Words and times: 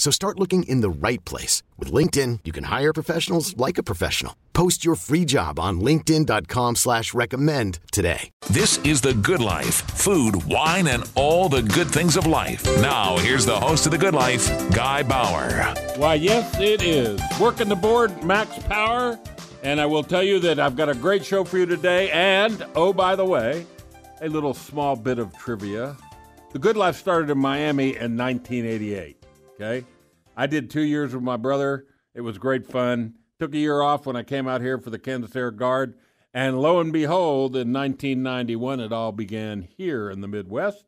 So 0.00 0.10
start 0.10 0.38
looking 0.38 0.62
in 0.62 0.80
the 0.80 0.88
right 0.88 1.22
place. 1.26 1.62
With 1.76 1.92
LinkedIn, 1.92 2.40
you 2.44 2.52
can 2.52 2.64
hire 2.64 2.94
professionals 2.94 3.54
like 3.58 3.76
a 3.76 3.82
professional. 3.82 4.34
Post 4.54 4.82
your 4.82 4.94
free 4.94 5.26
job 5.26 5.60
on 5.60 5.78
linkedin.com 5.82 6.76
slash 6.76 7.12
recommend 7.12 7.80
today. 7.92 8.30
This 8.50 8.78
is 8.78 9.02
The 9.02 9.12
Good 9.12 9.42
Life 9.42 9.76
food, 9.90 10.42
wine, 10.46 10.86
and 10.86 11.06
all 11.16 11.50
the 11.50 11.62
good 11.62 11.86
things 11.86 12.16
of 12.16 12.26
life. 12.26 12.64
Now, 12.80 13.18
here's 13.18 13.44
the 13.44 13.60
host 13.60 13.84
of 13.84 13.92
The 13.92 13.98
Good 13.98 14.14
Life, 14.14 14.48
Guy 14.72 15.02
Bauer. 15.02 15.74
Why, 15.96 16.14
yes, 16.14 16.58
it 16.58 16.80
is. 16.80 17.20
Working 17.38 17.68
the 17.68 17.76
board, 17.76 18.24
Max 18.24 18.58
Power. 18.60 19.18
And 19.62 19.82
I 19.82 19.84
will 19.84 20.02
tell 20.02 20.22
you 20.22 20.38
that 20.40 20.58
I've 20.58 20.76
got 20.76 20.88
a 20.88 20.94
great 20.94 21.26
show 21.26 21.44
for 21.44 21.58
you 21.58 21.66
today. 21.66 22.10
And, 22.10 22.64
oh, 22.74 22.94
by 22.94 23.16
the 23.16 23.26
way, 23.26 23.66
a 24.22 24.30
little 24.30 24.54
small 24.54 24.96
bit 24.96 25.18
of 25.18 25.36
trivia. 25.36 25.94
The 26.54 26.58
Good 26.58 26.78
Life 26.78 26.96
started 26.96 27.28
in 27.28 27.36
Miami 27.36 27.96
in 27.96 28.16
1988. 28.16 29.19
Okay. 29.60 29.86
I 30.38 30.46
did 30.46 30.70
two 30.70 30.80
years 30.80 31.14
with 31.14 31.22
my 31.22 31.36
brother. 31.36 31.84
It 32.14 32.22
was 32.22 32.38
great 32.38 32.66
fun. 32.66 33.16
Took 33.38 33.52
a 33.52 33.58
year 33.58 33.82
off 33.82 34.06
when 34.06 34.16
I 34.16 34.22
came 34.22 34.48
out 34.48 34.62
here 34.62 34.78
for 34.78 34.88
the 34.88 34.98
Kansas 34.98 35.36
Air 35.36 35.50
Guard. 35.50 35.98
And 36.32 36.62
lo 36.62 36.80
and 36.80 36.90
behold, 36.90 37.54
in 37.56 37.70
1991, 37.70 38.80
it 38.80 38.90
all 38.90 39.12
began 39.12 39.68
here 39.76 40.08
in 40.08 40.22
the 40.22 40.28
Midwest, 40.28 40.86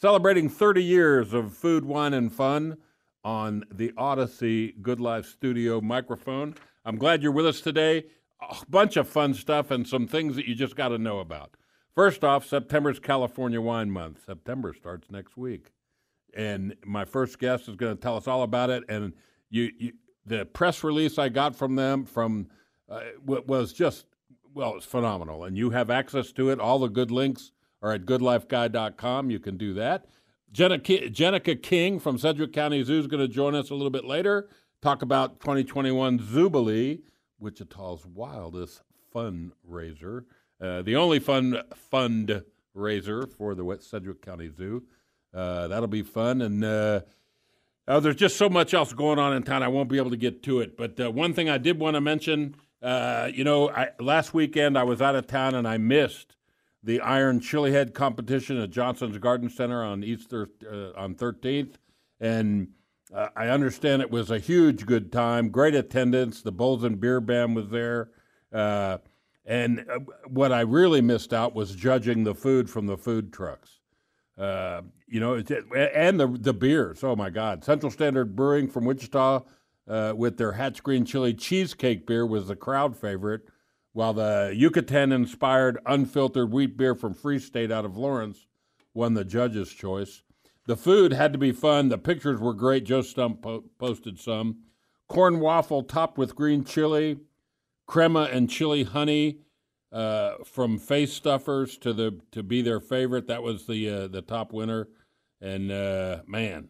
celebrating 0.00 0.48
30 0.48 0.82
years 0.82 1.34
of 1.34 1.52
food, 1.52 1.84
wine, 1.84 2.14
and 2.14 2.32
fun 2.32 2.78
on 3.22 3.64
the 3.70 3.92
Audacy 3.98 4.80
Good 4.80 4.98
Life 4.98 5.26
Studio 5.26 5.82
microphone. 5.82 6.54
I'm 6.86 6.96
glad 6.96 7.22
you're 7.22 7.32
with 7.32 7.46
us 7.46 7.60
today. 7.60 8.04
A 8.40 8.56
bunch 8.66 8.96
of 8.96 9.06
fun 9.06 9.34
stuff 9.34 9.70
and 9.70 9.86
some 9.86 10.06
things 10.06 10.36
that 10.36 10.48
you 10.48 10.54
just 10.54 10.74
got 10.74 10.88
to 10.88 10.96
know 10.96 11.18
about. 11.18 11.54
First 11.94 12.24
off, 12.24 12.46
September's 12.46 12.98
California 12.98 13.60
Wine 13.60 13.90
Month. 13.90 14.24
September 14.24 14.72
starts 14.72 15.10
next 15.10 15.36
week 15.36 15.72
and 16.36 16.76
my 16.84 17.04
first 17.04 17.38
guest 17.38 17.68
is 17.68 17.76
going 17.76 17.96
to 17.96 18.00
tell 18.00 18.16
us 18.16 18.28
all 18.28 18.42
about 18.42 18.70
it. 18.70 18.84
And 18.88 19.14
you, 19.50 19.72
you 19.78 19.92
the 20.24 20.44
press 20.44 20.84
release 20.84 21.18
I 21.18 21.28
got 21.28 21.56
from 21.56 21.76
them 21.76 22.04
from 22.04 22.48
uh, 22.88 23.00
was 23.24 23.72
just 23.72 24.06
well, 24.54 24.74
it's 24.76 24.86
phenomenal, 24.86 25.44
and 25.44 25.56
you 25.56 25.70
have 25.70 25.90
access 25.90 26.32
to 26.32 26.48
it. 26.48 26.58
All 26.58 26.78
the 26.78 26.88
good 26.88 27.10
links 27.10 27.52
are 27.82 27.92
at 27.92 28.06
goodlifeguy.com. 28.06 29.30
You 29.30 29.38
can 29.38 29.58
do 29.58 29.74
that. 29.74 30.06
Jenica, 30.50 31.12
Jenica 31.12 31.62
King 31.62 32.00
from 32.00 32.16
Sedgwick 32.16 32.54
County 32.54 32.82
Zoo 32.82 32.98
is 32.98 33.06
going 33.06 33.20
to 33.20 33.28
join 33.28 33.54
us 33.54 33.68
a 33.68 33.74
little 33.74 33.90
bit 33.90 34.06
later. 34.06 34.48
Talk 34.80 35.02
about 35.02 35.40
2021 35.40 36.20
Zoobilee, 36.20 37.00
Wichita's 37.38 38.06
wildest 38.06 38.80
fundraiser, 39.14 40.24
uh, 40.58 40.80
the 40.80 40.96
only 40.96 41.18
fun 41.18 41.60
fundraiser 41.92 43.30
for 43.30 43.54
the 43.54 43.78
Sedgwick 43.80 44.22
County 44.22 44.48
Zoo. 44.48 44.84
Uh, 45.36 45.68
that'll 45.68 45.86
be 45.86 46.02
fun. 46.02 46.40
And 46.40 46.64
uh, 46.64 47.00
uh, 47.86 48.00
there's 48.00 48.16
just 48.16 48.36
so 48.36 48.48
much 48.48 48.72
else 48.72 48.94
going 48.94 49.18
on 49.18 49.34
in 49.34 49.42
town, 49.42 49.62
I 49.62 49.68
won't 49.68 49.90
be 49.90 49.98
able 49.98 50.10
to 50.10 50.16
get 50.16 50.42
to 50.44 50.60
it. 50.60 50.76
But 50.76 50.98
uh, 50.98 51.10
one 51.10 51.34
thing 51.34 51.50
I 51.50 51.58
did 51.58 51.78
want 51.78 51.94
to 51.94 52.00
mention, 52.00 52.56
uh, 52.82 53.28
you 53.32 53.44
know, 53.44 53.68
I, 53.68 53.90
last 54.00 54.32
weekend 54.32 54.78
I 54.78 54.84
was 54.84 55.02
out 55.02 55.14
of 55.14 55.26
town 55.26 55.54
and 55.54 55.68
I 55.68 55.76
missed 55.76 56.36
the 56.82 57.00
Iron 57.00 57.40
Chili 57.40 57.70
Head 57.70 57.92
competition 57.92 58.58
at 58.58 58.70
Johnson's 58.70 59.18
Garden 59.18 59.50
Center 59.50 59.84
on 59.84 60.02
Easter 60.02 60.48
on 60.96 61.16
13th, 61.16 61.74
and 62.20 62.68
I 63.12 63.48
understand 63.48 64.02
it 64.02 64.10
was 64.10 64.30
a 64.30 64.38
huge 64.38 64.86
good 64.86 65.10
time, 65.10 65.48
great 65.48 65.74
attendance. 65.74 66.42
The 66.42 66.52
Bulls 66.52 66.84
and 66.84 67.00
Beer 67.00 67.20
Band 67.20 67.56
was 67.56 67.70
there. 67.70 68.10
and 68.52 69.84
what 70.28 70.52
I 70.52 70.60
really 70.60 71.00
missed 71.00 71.32
out 71.32 71.56
was 71.56 71.74
judging 71.74 72.22
the 72.22 72.36
food 72.36 72.70
from 72.70 72.86
the 72.86 72.96
food 72.96 73.32
trucks. 73.32 73.80
Uh, 74.38 74.82
you 75.06 75.20
know, 75.20 75.34
and 75.74 76.20
the 76.20 76.26
the 76.26 76.52
beers. 76.52 77.02
Oh 77.02 77.16
my 77.16 77.30
God! 77.30 77.64
Central 77.64 77.90
Standard 77.90 78.36
Brewing 78.36 78.68
from 78.68 78.84
Wichita 78.84 79.42
uh, 79.88 80.12
with 80.16 80.36
their 80.36 80.52
Hatch 80.52 80.82
Green 80.82 81.04
Chili 81.04 81.32
Cheesecake 81.32 82.06
beer 82.06 82.26
was 82.26 82.48
the 82.48 82.56
crowd 82.56 82.96
favorite, 82.96 83.48
while 83.92 84.12
the 84.12 84.52
Yucatan-inspired 84.54 85.78
unfiltered 85.86 86.52
wheat 86.52 86.76
beer 86.76 86.94
from 86.94 87.14
Free 87.14 87.38
State 87.38 87.72
out 87.72 87.84
of 87.84 87.96
Lawrence 87.96 88.46
won 88.92 89.14
the 89.14 89.24
judges' 89.24 89.72
choice. 89.72 90.22
The 90.66 90.76
food 90.76 91.12
had 91.12 91.32
to 91.32 91.38
be 91.38 91.52
fun. 91.52 91.88
The 91.88 91.98
pictures 91.98 92.40
were 92.40 92.54
great. 92.54 92.84
Joe 92.84 93.02
Stump 93.02 93.42
po- 93.42 93.64
posted 93.78 94.18
some. 94.18 94.64
Corn 95.06 95.38
waffle 95.38 95.84
topped 95.84 96.18
with 96.18 96.34
green 96.34 96.64
chili, 96.64 97.20
crema 97.86 98.22
and 98.32 98.50
chili 98.50 98.82
honey 98.82 99.40
uh, 99.96 100.44
from 100.44 100.78
face 100.78 101.14
stuffers 101.14 101.78
to 101.78 101.94
the 101.94 102.20
to 102.32 102.42
be 102.42 102.60
their 102.60 102.80
favorite. 102.80 103.26
That 103.28 103.42
was 103.42 103.66
the 103.66 103.88
uh, 103.88 104.08
the 104.08 104.20
top 104.20 104.52
winner, 104.52 104.88
and 105.40 105.72
uh, 105.72 106.18
man, 106.26 106.68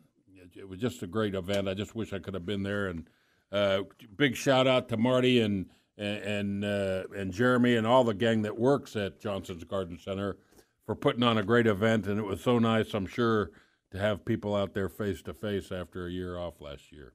it 0.55 0.69
was 0.69 0.79
just 0.79 1.03
a 1.03 1.09
great 1.09 1.35
event. 1.35 1.69
I 1.69 1.75
just 1.75 1.97
wish 1.97 2.13
I 2.13 2.21
could 2.21 2.35
have 2.35 2.47
been 2.47 2.63
there. 2.63 2.87
And 2.87 3.11
uh, 3.51 3.83
big 4.17 4.37
shout 4.37 4.69
out 4.69 4.89
to 4.91 4.97
Marty 4.97 5.41
and 5.41 5.67
and 5.99 6.65
uh, 6.65 7.03
and 7.17 7.33
Jeremy 7.33 7.75
and 7.75 7.85
all 7.85 8.05
the 8.05 8.15
gang 8.15 8.43
that 8.43 8.57
works 8.57 8.95
at 8.95 9.21
Johnson's 9.21 9.65
Garden 9.65 9.99
Center 9.99 10.37
for 10.85 10.95
putting 10.95 11.25
on 11.25 11.37
a 11.37 11.43
great 11.43 11.67
event. 11.67 12.07
And 12.07 12.21
it 12.21 12.25
was 12.25 12.41
so 12.41 12.61
nice, 12.61 12.95
I'm 12.95 13.07
sure, 13.07 13.51
to 13.91 13.99
have 13.99 14.25
people 14.25 14.55
out 14.55 14.73
there 14.73 14.89
face 14.89 15.21
to 15.23 15.35
face 15.35 15.73
after 15.73 16.07
a 16.07 16.13
year 16.13 16.39
off 16.39 16.61
last 16.61 16.93
year. 16.93 17.13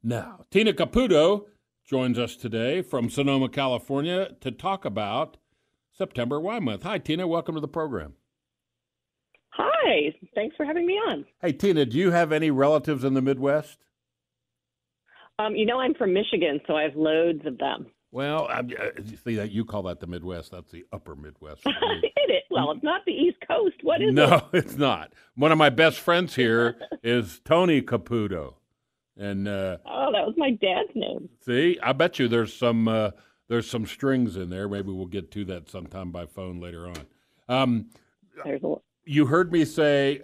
Now, 0.00 0.44
Tina 0.52 0.72
Caputo 0.72 1.46
joins 1.86 2.18
us 2.18 2.34
today 2.34 2.82
from 2.82 3.08
Sonoma, 3.08 3.48
California, 3.48 4.32
to 4.40 4.50
talk 4.50 4.84
about 4.84 5.36
September 5.96 6.40
Wine 6.40 6.64
Month. 6.64 6.82
Hi, 6.82 6.98
Tina. 6.98 7.26
Welcome 7.26 7.54
to 7.54 7.60
the 7.60 7.68
program. 7.68 8.14
Hi. 9.50 10.14
Thanks 10.34 10.56
for 10.56 10.66
having 10.66 10.86
me 10.86 10.94
on. 10.94 11.24
Hey, 11.40 11.52
Tina, 11.52 11.86
do 11.86 11.96
you 11.96 12.10
have 12.10 12.32
any 12.32 12.50
relatives 12.50 13.04
in 13.04 13.14
the 13.14 13.22
Midwest? 13.22 13.78
Um, 15.38 15.54
you 15.54 15.64
know, 15.64 15.78
I'm 15.78 15.94
from 15.94 16.12
Michigan, 16.12 16.60
so 16.66 16.76
I 16.76 16.82
have 16.82 16.96
loads 16.96 17.46
of 17.46 17.58
them. 17.58 17.86
Well, 18.10 18.48
I, 18.48 18.62
see 19.24 19.36
that 19.36 19.50
you 19.50 19.64
call 19.64 19.82
that 19.84 20.00
the 20.00 20.06
Midwest. 20.06 20.50
That's 20.50 20.70
the 20.72 20.84
Upper 20.92 21.14
Midwest. 21.14 21.62
it 21.66 22.30
is. 22.30 22.42
Well, 22.50 22.72
it's 22.72 22.82
not 22.82 23.02
the 23.06 23.12
East 23.12 23.36
Coast. 23.46 23.76
What 23.82 24.00
is 24.02 24.12
no, 24.12 24.24
it? 24.24 24.28
No, 24.28 24.48
it's 24.54 24.76
not. 24.76 25.12
One 25.34 25.52
of 25.52 25.58
my 25.58 25.70
best 25.70 26.00
friends 26.00 26.34
here 26.34 26.76
is 27.02 27.40
Tony 27.44 27.80
Caputo. 27.80 28.54
And 29.18 29.48
uh, 29.48 29.78
oh, 29.86 30.12
that 30.12 30.26
was 30.26 30.34
my 30.36 30.50
dad's 30.50 30.90
name. 30.94 31.28
See, 31.44 31.78
I 31.82 31.92
bet 31.92 32.18
you 32.18 32.28
there's 32.28 32.52
some 32.52 32.86
uh, 32.86 33.12
there's 33.48 33.68
some 33.68 33.86
strings 33.86 34.36
in 34.36 34.50
there. 34.50 34.68
Maybe 34.68 34.90
we'll 34.90 35.06
get 35.06 35.30
to 35.32 35.44
that 35.46 35.70
sometime 35.70 36.10
by 36.10 36.26
phone 36.26 36.60
later 36.60 36.86
on. 36.86 36.96
Um, 37.48 37.86
there's 38.44 38.62
a... 38.62 38.74
You 39.04 39.26
heard 39.26 39.52
me 39.52 39.64
say 39.64 40.20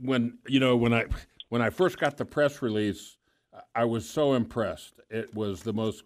when 0.00 0.38
you 0.46 0.60
know 0.60 0.76
when 0.76 0.94
I 0.94 1.06
when 1.48 1.60
I 1.60 1.70
first 1.70 1.98
got 1.98 2.16
the 2.16 2.24
press 2.24 2.62
release, 2.62 3.16
I 3.74 3.84
was 3.84 4.08
so 4.08 4.34
impressed. 4.34 5.00
It 5.10 5.34
was 5.34 5.62
the 5.62 5.72
most 5.72 6.04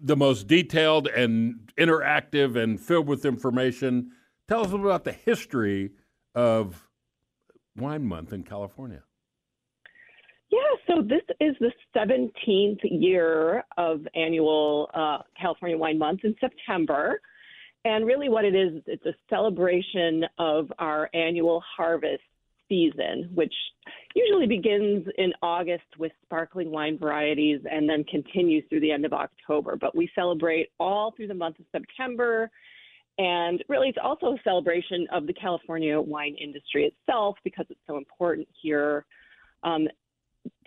the 0.00 0.16
most 0.16 0.46
detailed 0.46 1.08
and 1.08 1.72
interactive 1.76 2.56
and 2.56 2.80
filled 2.80 3.06
with 3.06 3.24
information. 3.24 4.12
Tell 4.48 4.64
us 4.64 4.72
about 4.72 5.04
the 5.04 5.12
history 5.12 5.90
of 6.34 6.88
Wine 7.76 8.04
Month 8.04 8.32
in 8.32 8.42
California. 8.42 9.02
Yeah, 10.52 10.60
so 10.88 11.02
this 11.02 11.22
is 11.40 11.56
the 11.60 11.72
17th 11.96 12.80
year 12.84 13.64
of 13.78 14.06
annual 14.14 14.90
uh, 14.94 15.18
California 15.40 15.78
Wine 15.78 15.98
Month 15.98 16.20
in 16.24 16.36
September. 16.40 17.20
And 17.86 18.06
really, 18.06 18.28
what 18.30 18.44
it 18.44 18.54
is, 18.54 18.82
it's 18.86 19.06
a 19.06 19.14
celebration 19.30 20.24
of 20.38 20.72
our 20.78 21.10
annual 21.14 21.62
harvest 21.76 22.22
season, 22.68 23.30
which 23.34 23.54
usually 24.14 24.46
begins 24.46 25.06
in 25.18 25.32
August 25.42 25.84
with 25.98 26.12
sparkling 26.24 26.70
wine 26.70 26.98
varieties 26.98 27.60
and 27.70 27.88
then 27.88 28.04
continues 28.04 28.64
through 28.68 28.80
the 28.80 28.92
end 28.92 29.06
of 29.06 29.14
October. 29.14 29.76
But 29.76 29.96
we 29.96 30.10
celebrate 30.14 30.68
all 30.78 31.12
through 31.16 31.28
the 31.28 31.34
month 31.34 31.58
of 31.60 31.66
September 31.72 32.50
And 33.18 33.62
really, 33.68 33.88
it's 33.90 33.98
also 34.02 34.28
a 34.34 34.38
celebration 34.44 35.06
of 35.12 35.26
the 35.26 35.34
California 35.34 36.00
wine 36.00 36.36
industry 36.40 36.86
itself 36.86 37.36
because 37.44 37.66
it's 37.70 37.80
so 37.86 37.98
important 37.98 38.48
here. 38.62 39.04
Um, 39.64 39.88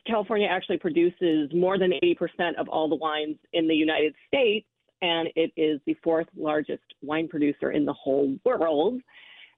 California 0.06 0.48
actually 0.48 0.78
produces 0.78 1.52
more 1.54 1.78
than 1.78 1.92
80% 2.04 2.56
of 2.58 2.68
all 2.70 2.88
the 2.88 2.96
wines 2.96 3.38
in 3.54 3.68
the 3.68 3.76
United 3.76 4.14
States, 4.28 4.68
and 5.02 5.30
it 5.36 5.52
is 5.58 5.80
the 5.86 5.96
fourth 6.04 6.28
largest 6.38 6.84
wine 7.02 7.28
producer 7.28 7.72
in 7.72 7.86
the 7.86 7.94
whole 7.94 8.38
world. 8.46 9.02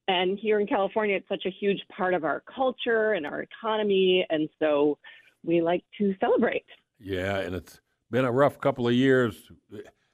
And 0.08 0.40
here 0.40 0.60
in 0.60 0.68
California, 0.68 1.18
it's 1.18 1.28
such 1.28 1.46
a 1.46 1.50
huge 1.50 1.82
part 1.96 2.14
of 2.14 2.24
our 2.24 2.42
culture 2.54 3.14
and 3.14 3.26
our 3.26 3.42
economy. 3.42 4.26
And 4.30 4.48
so 4.58 4.98
we 5.44 5.62
like 5.62 5.84
to 5.98 6.16
celebrate. 6.20 6.66
Yeah, 7.00 7.40
and 7.40 7.54
it's 7.54 7.82
been 8.10 8.26
a 8.26 8.32
rough 8.32 8.60
couple 8.60 8.88
of 8.88 8.94
years. 8.94 9.52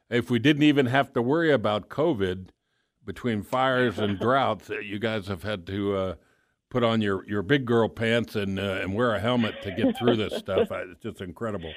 If 0.10 0.32
we 0.32 0.40
didn't 0.40 0.64
even 0.64 0.88
have 0.88 1.14
to 1.14 1.22
worry 1.22 1.52
about 1.52 1.90
COVID 1.90 2.50
between 3.06 3.44
fires 3.44 4.00
and 4.00 4.20
droughts, 4.20 4.70
you 4.70 4.98
guys 4.98 5.28
have 5.28 5.44
had 5.44 5.68
to 5.68 5.96
uh, 5.96 6.16
put 6.74 6.84
on 6.84 7.02
your, 7.02 7.24
your 7.28 7.44
big 7.44 7.66
girl 7.66 7.88
pants 7.88 8.36
and 8.36 8.60
uh, 8.60 8.80
and 8.82 8.96
wear 8.96 9.14
a 9.14 9.20
helmet 9.20 9.62
to 9.62 9.72
get 9.72 9.96
through 9.96 10.18
this 10.18 10.34
stuff. 10.34 10.70
It's 10.72 11.04
just 11.04 11.22
incredible. 11.22 11.72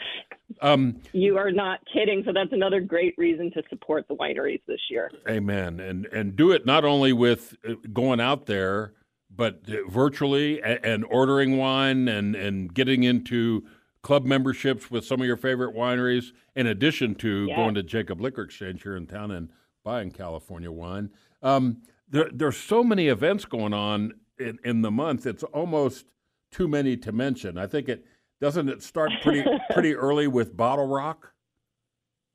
Um, 0.63 1.03
you 1.13 1.37
are 1.37 1.53
not 1.53 1.81
kidding. 1.93 2.23
So 2.25 2.33
that's 2.33 2.53
another 2.53 2.81
great 2.81 3.15
reason 3.19 3.53
to 3.53 3.63
support 3.69 4.09
the 4.09 4.15
wineries 4.15 4.63
this 4.67 4.81
year. 4.91 5.11
Amen. 5.29 5.79
And 5.81 6.07
and 6.07 6.35
do 6.35 6.51
it 6.51 6.65
not 6.65 6.85
only 6.85 7.13
with 7.13 7.55
uh, 7.69 7.75
going 7.93 8.21
out 8.21 8.47
there, 8.47 8.95
but 9.31 9.61
uh, 9.69 9.89
virtually 9.89 10.63
and, 10.63 10.81
and 10.83 11.05
ordering 11.05 11.59
wine 11.59 12.09
and 12.09 12.35
and 12.35 12.73
getting 12.73 13.05
into 13.05 13.67
club 14.01 14.25
memberships 14.25 14.91
with 14.91 15.05
some 15.05 15.21
of 15.21 15.27
your 15.27 15.37
favorite 15.37 15.75
wineries, 15.75 16.33
in 16.55 16.67
addition 16.67 17.15
to 17.17 17.47
yes. 17.47 17.57
going 17.57 17.75
to 17.75 17.83
Jacob 17.83 18.21
Liquor 18.21 18.43
Exchange 18.43 18.83
here 18.83 18.97
in 18.97 19.07
town 19.07 19.31
and 19.31 19.51
buying 19.85 20.11
California 20.11 20.71
wine. 20.71 21.11
Um, 21.43 21.83
there, 22.09 22.31
there's 22.33 22.57
so 22.57 22.85
many 22.85 23.09
events 23.09 23.45
going 23.45 23.75
on 23.75 24.15
in, 24.39 24.59
in 24.65 24.83
the 24.83 24.91
month. 24.91 25.27
It's 25.27 25.43
almost 25.43 26.07
too 26.51 26.69
many 26.69 26.97
to 26.99 27.13
mention. 27.13 27.59
I 27.59 27.67
think 27.67 27.89
it 27.89 28.05
doesn't 28.41 28.69
it 28.69 28.83
start 28.83 29.11
pretty 29.23 29.45
pretty 29.71 29.95
early 29.95 30.29
with 30.29 30.57
Bottle 30.57 30.87
Rock. 30.87 31.33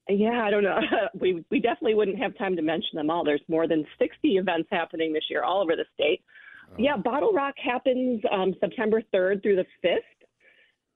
Yeah, 0.10 0.44
I 0.44 0.50
don't 0.50 0.64
know. 0.64 0.80
We 1.20 1.44
we 1.52 1.60
definitely 1.60 1.96
wouldn't 1.96 2.18
have 2.18 2.38
time 2.38 2.56
to 2.56 2.62
mention 2.62 2.96
them 2.96 3.10
all. 3.10 3.24
There's 3.24 3.42
more 3.48 3.68
than 3.68 3.86
60 4.00 4.38
events 4.38 4.68
happening 4.72 5.14
this 5.14 5.26
year 5.30 5.44
all 5.44 5.62
over 5.62 5.76
the 5.76 5.86
state. 5.94 6.24
Oh. 6.70 6.76
Yeah, 6.78 6.98
Bottle 6.98 7.34
Rock 7.34 7.56
happens 7.64 8.22
um, 8.32 8.56
September 8.60 9.02
3rd 9.14 9.44
through 9.44 9.58
the 9.58 9.66
5th, 9.86 9.98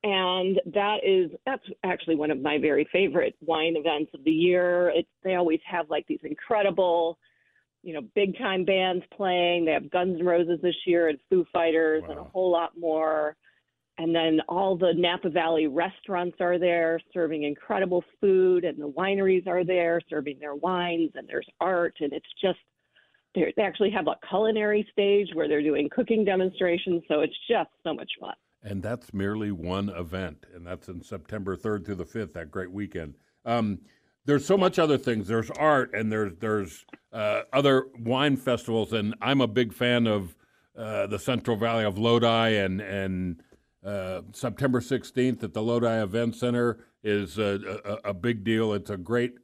and 0.02 0.60
that 0.74 0.98
is 1.04 1.30
that's 1.44 1.62
actually 1.84 2.16
one 2.16 2.30
of 2.30 2.40
my 2.40 2.58
very 2.58 2.88
favorite 2.92 3.36
wine 3.40 3.74
events 3.76 4.10
of 4.14 4.24
the 4.24 4.30
year. 4.30 4.90
It's 4.94 5.08
they 5.22 5.36
always 5.36 5.60
have 5.70 5.90
like 5.90 6.06
these 6.06 6.20
incredible 6.24 7.18
you 7.86 7.92
know, 7.92 8.02
big 8.16 8.36
time 8.36 8.64
bands 8.64 9.04
playing. 9.16 9.64
They 9.64 9.70
have 9.70 9.88
Guns 9.92 10.18
N' 10.18 10.26
Roses 10.26 10.58
this 10.60 10.74
year 10.86 11.08
and 11.08 11.18
Foo 11.30 11.46
Fighters 11.52 12.02
wow. 12.02 12.10
and 12.10 12.18
a 12.18 12.24
whole 12.24 12.50
lot 12.50 12.72
more. 12.76 13.36
And 13.96 14.12
then 14.12 14.40
all 14.48 14.76
the 14.76 14.92
Napa 14.92 15.30
Valley 15.30 15.68
restaurants 15.68 16.36
are 16.40 16.58
there 16.58 17.00
serving 17.14 17.44
incredible 17.44 18.04
food, 18.20 18.64
and 18.64 18.76
the 18.76 18.90
wineries 18.90 19.46
are 19.46 19.64
there 19.64 20.00
serving 20.10 20.38
their 20.38 20.56
wines, 20.56 21.12
and 21.14 21.26
there's 21.26 21.46
art, 21.60 21.94
and 22.00 22.12
it's 22.12 22.26
just 22.42 22.58
they 23.34 23.62
actually 23.62 23.90
have 23.90 24.08
a 24.08 24.16
culinary 24.28 24.86
stage 24.90 25.28
where 25.34 25.46
they're 25.46 25.62
doing 25.62 25.88
cooking 25.88 26.24
demonstrations. 26.24 27.04
So 27.06 27.20
it's 27.20 27.36
just 27.48 27.70
so 27.84 27.94
much 27.94 28.10
fun. 28.18 28.34
And 28.62 28.82
that's 28.82 29.14
merely 29.14 29.52
one 29.52 29.90
event, 29.90 30.44
and 30.54 30.66
that's 30.66 30.88
in 30.88 31.02
September 31.02 31.56
3rd 31.56 31.86
through 31.86 31.94
the 31.94 32.04
5th, 32.04 32.32
that 32.32 32.50
great 32.50 32.72
weekend. 32.72 33.14
Um, 33.44 33.78
there's 34.26 34.44
so 34.44 34.58
much 34.58 34.78
other 34.78 34.98
things. 34.98 35.28
There's 35.28 35.50
art 35.52 35.94
and 35.94 36.12
there's 36.12 36.32
there's 36.40 36.84
uh, 37.12 37.42
other 37.52 37.86
wine 37.98 38.36
festivals, 38.36 38.92
and 38.92 39.14
I'm 39.22 39.40
a 39.40 39.46
big 39.46 39.72
fan 39.72 40.06
of 40.06 40.36
uh, 40.76 41.06
the 41.06 41.18
Central 41.18 41.56
Valley 41.56 41.84
of 41.84 41.96
Lodi 41.96 42.50
and 42.50 42.80
and 42.80 43.42
uh, 43.84 44.22
September 44.32 44.80
16th 44.80 45.44
at 45.44 45.54
the 45.54 45.62
Lodi 45.62 46.02
Event 46.02 46.34
Center 46.34 46.86
is 47.04 47.38
a, 47.38 47.80
a, 47.84 48.10
a, 48.10 48.14
big 48.14 48.42
deal. 48.42 48.72
It's 48.72 48.90
a 48.90 48.96
great 48.96 49.34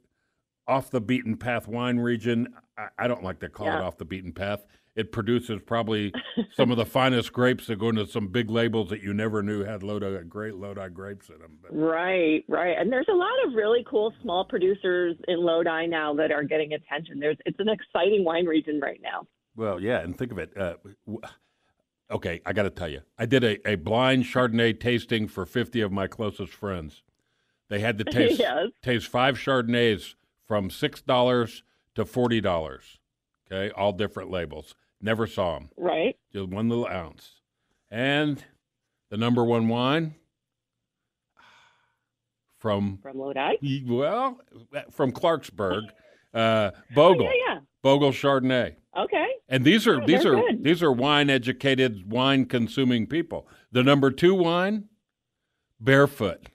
off 0.67 0.91
the 0.91 0.99
beaten 0.99 1.37
path 1.37 1.65
wine 1.65 1.97
region. 1.97 2.53
I, 2.77 2.87
I 2.99 3.07
don't 3.07 3.23
like 3.23 3.39
to 3.39 3.49
call 3.49 3.67
yeah. 3.67 3.79
it 3.79 3.83
off 3.83 3.97
the 3.97 4.03
beaten 4.03 4.33
path 4.33 4.65
it 4.95 5.11
produces 5.11 5.59
probably 5.65 6.13
some 6.55 6.71
of 6.71 6.77
the 6.77 6.85
finest 6.99 7.33
grapes 7.33 7.67
that 7.67 7.79
go 7.79 7.89
into 7.89 8.05
some 8.05 8.27
big 8.27 8.49
labels 8.49 8.89
that 8.89 9.01
you 9.01 9.13
never 9.13 9.41
knew 9.41 9.63
had 9.63 9.81
Lodi 9.81 10.23
great 10.29 10.55
Lodi 10.55 10.89
grapes 10.89 11.29
in 11.29 11.39
them. 11.39 11.57
But. 11.61 11.75
Right, 11.75 12.43
right. 12.47 12.77
And 12.77 12.91
there's 12.91 13.07
a 13.09 13.15
lot 13.15 13.33
of 13.45 13.53
really 13.53 13.83
cool 13.89 14.13
small 14.21 14.45
producers 14.45 15.15
in 15.27 15.39
Lodi 15.39 15.87
now 15.87 16.13
that 16.15 16.31
are 16.31 16.43
getting 16.43 16.73
attention. 16.73 17.19
There's 17.19 17.37
it's 17.45 17.59
an 17.59 17.69
exciting 17.69 18.23
wine 18.23 18.45
region 18.45 18.79
right 18.79 18.99
now. 19.01 19.27
Well, 19.55 19.79
yeah, 19.79 19.99
and 19.99 20.17
think 20.17 20.31
of 20.31 20.37
it. 20.37 20.55
Uh, 20.57 20.75
okay, 22.11 22.41
I 22.45 22.53
got 22.53 22.63
to 22.63 22.69
tell 22.69 22.87
you, 22.89 23.01
I 23.17 23.25
did 23.25 23.43
a, 23.43 23.69
a 23.69 23.75
blind 23.75 24.23
Chardonnay 24.23 24.79
tasting 24.79 25.27
for 25.27 25.45
50 25.45 25.81
of 25.81 25.91
my 25.91 26.07
closest 26.07 26.53
friends. 26.53 27.03
They 27.69 27.79
had 27.79 27.97
to 27.99 28.03
taste 28.11 28.39
yes. 28.39 28.67
taste 28.83 29.07
five 29.07 29.37
Chardonnays 29.37 30.15
from 30.45 30.69
six 30.69 31.01
dollars 31.01 31.63
to 31.95 32.05
forty 32.05 32.41
dollars. 32.41 32.99
Okay, 33.51 33.73
all 33.73 33.91
different 33.91 34.29
labels. 34.29 34.75
Never 35.03 35.27
saw 35.27 35.55
them. 35.55 35.69
Right. 35.75 36.15
Just 36.31 36.47
one 36.47 36.69
little 36.69 36.87
ounce. 36.87 37.33
And 37.91 38.41
the 39.11 39.17
number 39.17 39.43
one 39.43 39.67
wine 39.67 40.15
from 42.57 42.99
from 43.03 43.17
Lodi. 43.19 43.83
Well, 43.85 44.39
from 44.91 45.11
Clarksburg, 45.11 45.83
uh, 46.33 46.71
Bogle. 46.95 47.27
Oh, 47.27 47.31
yeah, 47.31 47.55
yeah. 47.55 47.59
Bogle 47.81 48.11
Chardonnay. 48.11 48.75
Okay. 48.97 49.27
And 49.49 49.65
these 49.65 49.85
are 49.87 50.01
oh, 50.01 50.05
these 50.05 50.25
are 50.25 50.35
good. 50.35 50.63
these 50.63 50.81
are 50.81 50.91
wine 50.91 51.29
educated, 51.29 52.09
wine 52.09 52.45
consuming 52.45 53.05
people. 53.05 53.45
The 53.73 53.83
number 53.83 54.09
two 54.09 54.33
wine, 54.33 54.85
Barefoot. 55.81 56.47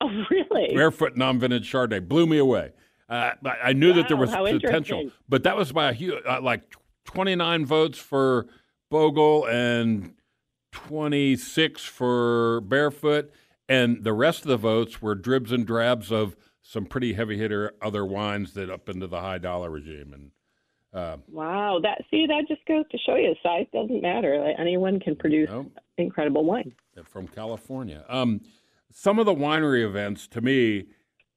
Oh, 0.00 0.10
really? 0.30 0.74
Barefoot 0.74 1.16
non 1.16 1.38
vintage 1.38 1.70
Chardonnay 1.70 2.06
blew 2.06 2.26
me 2.26 2.38
away. 2.38 2.72
Uh, 3.08 3.30
I 3.62 3.72
knew 3.72 3.90
wow, 3.90 3.96
that 3.96 4.08
there 4.08 4.16
was 4.16 4.30
potential, 4.30 5.12
but 5.28 5.44
that 5.44 5.56
was 5.56 5.70
by 5.70 5.92
a 5.92 6.12
uh, 6.28 6.40
like 6.40 6.62
29 7.06 7.64
votes 7.64 7.98
for 7.98 8.46
Bogle 8.90 9.46
and 9.46 10.14
26 10.72 11.84
for 11.84 12.60
Barefoot, 12.60 13.32
and 13.68 14.04
the 14.04 14.12
rest 14.12 14.42
of 14.42 14.48
the 14.48 14.56
votes 14.56 15.00
were 15.00 15.14
dribs 15.14 15.50
and 15.50 15.66
drabs 15.66 16.12
of 16.12 16.36
some 16.62 16.84
pretty 16.84 17.14
heavy 17.14 17.38
hitter 17.38 17.72
other 17.80 18.04
wines 18.04 18.52
that 18.54 18.70
up 18.70 18.88
into 18.88 19.06
the 19.06 19.20
high 19.20 19.38
dollar 19.38 19.70
regime. 19.70 20.12
And 20.12 20.30
uh, 20.92 21.16
wow, 21.30 21.78
that 21.82 22.02
see 22.10 22.26
that 22.26 22.44
just 22.48 22.64
goes 22.66 22.84
to 22.90 22.98
show 22.98 23.16
you 23.16 23.34
size 23.42 23.66
doesn't 23.72 24.02
matter. 24.02 24.38
Like, 24.38 24.56
anyone 24.58 25.00
can 25.00 25.16
produce 25.16 25.50
incredible 25.96 26.44
wine 26.44 26.72
from 27.04 27.28
California. 27.28 28.04
Um, 28.08 28.40
some 28.92 29.18
of 29.18 29.26
the 29.26 29.34
winery 29.34 29.84
events, 29.84 30.26
to 30.28 30.40
me, 30.40 30.86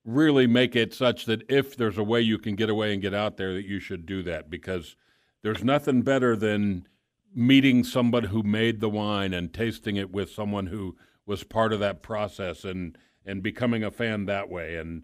really 0.05 0.47
make 0.47 0.75
it 0.75 0.93
such 0.93 1.25
that 1.25 1.49
if 1.49 1.75
there's 1.75 1.97
a 1.97 2.03
way 2.03 2.21
you 2.21 2.37
can 2.37 2.55
get 2.55 2.69
away 2.69 2.93
and 2.93 3.01
get 3.01 3.13
out 3.13 3.37
there, 3.37 3.53
that 3.53 3.65
you 3.65 3.79
should 3.79 4.05
do 4.05 4.23
that 4.23 4.49
because 4.49 4.95
there's 5.41 5.63
nothing 5.63 6.01
better 6.01 6.35
than 6.35 6.87
meeting 7.33 7.83
somebody 7.83 8.27
who 8.27 8.43
made 8.43 8.79
the 8.79 8.89
wine 8.89 9.33
and 9.33 9.53
tasting 9.53 9.95
it 9.95 10.11
with 10.11 10.31
someone 10.31 10.67
who 10.67 10.95
was 11.25 11.43
part 11.43 11.73
of 11.73 11.79
that 11.79 12.01
process 12.01 12.63
and 12.63 12.97
and 13.25 13.43
becoming 13.43 13.83
a 13.83 13.91
fan 13.91 14.25
that 14.25 14.49
way. 14.49 14.77
And 14.77 15.03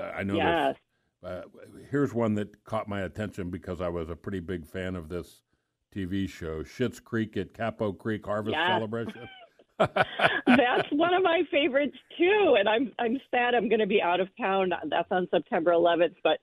I 0.00 0.22
know 0.22 0.36
yes. 0.36 0.76
uh, 1.24 1.42
here's 1.90 2.14
one 2.14 2.34
that 2.34 2.64
caught 2.64 2.88
my 2.88 3.00
attention 3.00 3.50
because 3.50 3.80
I 3.80 3.88
was 3.88 4.08
a 4.08 4.16
pretty 4.16 4.40
big 4.40 4.66
fan 4.66 4.94
of 4.94 5.08
this 5.08 5.42
TV 5.94 6.28
show, 6.28 6.62
Schitt's 6.62 7.00
Creek 7.00 7.36
at 7.36 7.54
Capo 7.54 7.92
Creek 7.92 8.24
Harvest. 8.26 8.56
Celebration. 8.56 9.28
That's 9.78 10.88
one 10.92 11.14
of 11.14 11.24
my 11.24 11.42
favorites 11.50 11.96
too, 12.16 12.56
and 12.58 12.68
I'm 12.68 12.92
I'm 13.00 13.18
sad 13.32 13.56
I'm 13.56 13.68
going 13.68 13.80
to 13.80 13.86
be 13.86 14.00
out 14.00 14.20
of 14.20 14.28
town. 14.40 14.70
That's 14.88 15.10
on 15.10 15.26
September 15.32 15.72
11th, 15.72 16.14
but 16.22 16.38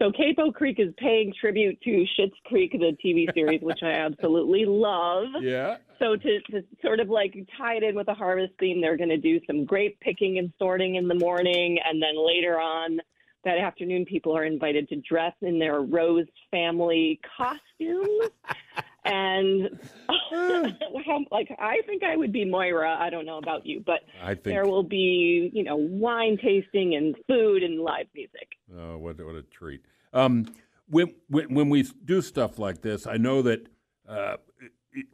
so 0.00 0.12
Capo 0.12 0.52
Creek 0.52 0.78
is 0.78 0.92
paying 0.98 1.32
tribute 1.40 1.80
to 1.82 2.04
Schitt's 2.18 2.36
Creek, 2.44 2.72
the 2.72 2.96
TV 3.04 3.26
series, 3.34 3.62
which 3.62 3.82
I 3.82 3.92
absolutely 3.92 4.64
love. 4.66 5.28
Yeah. 5.40 5.76
So 5.98 6.16
to, 6.16 6.40
to 6.50 6.62
sort 6.82 7.00
of 7.00 7.08
like 7.08 7.34
tie 7.56 7.76
it 7.76 7.82
in 7.82 7.94
with 7.94 8.06
the 8.06 8.14
harvest 8.14 8.52
theme, 8.60 8.80
they're 8.80 8.98
going 8.98 9.08
to 9.08 9.16
do 9.16 9.40
some 9.46 9.64
grape 9.64 9.98
picking 10.00 10.38
and 10.38 10.52
sorting 10.58 10.96
in 10.96 11.08
the 11.08 11.14
morning, 11.14 11.78
and 11.84 12.02
then 12.02 12.14
later 12.16 12.60
on 12.60 12.98
that 13.44 13.58
afternoon, 13.58 14.04
people 14.04 14.36
are 14.36 14.44
invited 14.44 14.88
to 14.88 14.96
dress 14.96 15.32
in 15.40 15.58
their 15.58 15.80
Rose 15.80 16.26
family 16.50 17.20
costumes. 17.36 18.30
and 19.06 19.78
like 21.30 21.48
I 21.58 21.80
think 21.86 22.02
I 22.02 22.16
would 22.16 22.32
be 22.32 22.44
Moira. 22.44 22.96
I 22.98 23.10
don't 23.10 23.26
know 23.26 23.38
about 23.38 23.64
you, 23.66 23.82
but 23.84 24.00
I 24.22 24.34
think 24.34 24.44
there 24.44 24.66
will 24.66 24.82
be 24.82 25.50
you 25.52 25.62
know 25.62 25.76
wine 25.76 26.38
tasting 26.42 26.94
and 26.94 27.14
food 27.26 27.62
and 27.62 27.80
live 27.80 28.06
music. 28.14 28.56
Oh, 28.76 28.98
what 28.98 29.24
what 29.24 29.34
a 29.34 29.42
treat! 29.42 29.82
Um, 30.12 30.46
when, 30.88 31.14
when 31.28 31.54
when 31.54 31.68
we 31.68 31.84
do 32.04 32.20
stuff 32.20 32.58
like 32.58 32.82
this, 32.82 33.06
I 33.06 33.16
know 33.16 33.42
that 33.42 33.66
uh, 34.08 34.36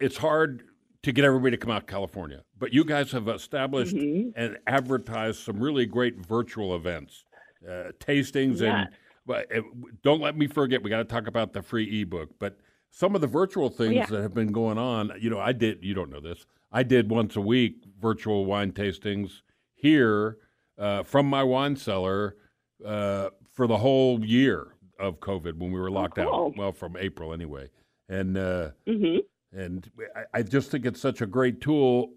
it's 0.00 0.16
hard 0.16 0.64
to 1.02 1.12
get 1.12 1.24
everybody 1.24 1.52
to 1.52 1.56
come 1.56 1.70
out 1.70 1.86
to 1.86 1.92
California, 1.92 2.42
but 2.58 2.72
you 2.72 2.84
guys 2.84 3.10
have 3.12 3.28
established 3.28 3.94
mm-hmm. 3.94 4.30
and 4.36 4.58
advertised 4.66 5.40
some 5.40 5.60
really 5.60 5.84
great 5.84 6.24
virtual 6.24 6.76
events, 6.76 7.24
uh, 7.68 7.90
tastings, 7.98 8.60
yeah. 8.60 8.82
and 8.82 8.88
but 9.26 9.54
uh, 9.54 9.62
don't 10.02 10.20
let 10.20 10.36
me 10.36 10.46
forget. 10.46 10.82
We 10.82 10.90
got 10.90 10.98
to 10.98 11.04
talk 11.04 11.26
about 11.26 11.52
the 11.52 11.62
free 11.62 12.02
ebook, 12.02 12.30
but 12.38 12.58
some 12.92 13.14
of 13.14 13.22
the 13.22 13.26
virtual 13.26 13.70
things 13.70 13.94
yeah. 13.94 14.06
that 14.06 14.20
have 14.20 14.34
been 14.34 14.52
going 14.52 14.78
on. 14.78 15.12
You 15.18 15.30
know, 15.30 15.40
I 15.40 15.52
did. 15.52 15.82
You 15.82 15.94
don't 15.94 16.10
know 16.10 16.20
this. 16.20 16.46
I 16.70 16.82
did 16.82 17.10
once 17.10 17.34
a 17.36 17.40
week 17.40 17.84
virtual 18.00 18.44
wine 18.44 18.72
tastings 18.72 19.40
here 19.74 20.36
uh, 20.78 21.02
from 21.02 21.26
my 21.26 21.42
wine 21.42 21.74
cellar 21.74 22.36
uh, 22.84 23.30
for 23.50 23.66
the 23.66 23.78
whole 23.78 24.24
year 24.24 24.74
of 24.98 25.20
COVID 25.20 25.58
when 25.58 25.72
we 25.72 25.80
were 25.80 25.90
locked 25.90 26.18
oh, 26.18 26.24
cool. 26.24 26.46
out. 26.46 26.56
Well, 26.56 26.72
from 26.72 26.96
April 26.98 27.32
anyway, 27.32 27.70
and 28.08 28.36
uh, 28.36 28.70
mm-hmm. 28.86 29.18
and 29.58 29.90
I, 30.14 30.38
I 30.38 30.42
just 30.42 30.70
think 30.70 30.84
it's 30.84 31.00
such 31.00 31.22
a 31.22 31.26
great 31.26 31.60
tool. 31.60 32.12